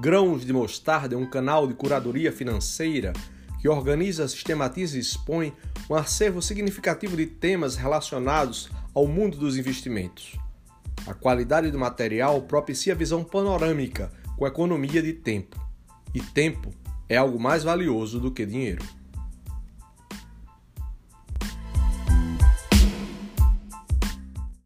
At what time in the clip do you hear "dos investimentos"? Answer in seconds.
9.36-10.36